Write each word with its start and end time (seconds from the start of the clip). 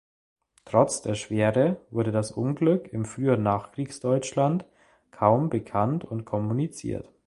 Trotz 0.65 1.03
der 1.03 1.13
Schwere 1.13 1.79
wurde 1.91 2.11
das 2.11 2.31
Unglück 2.31 2.91
im 2.91 3.05
frühen 3.05 3.43
Nachkriegsdeutschland 3.43 4.65
kaum 5.11 5.51
bekannt 5.51 6.05
und 6.05 6.25
kommuniziert. 6.25 7.07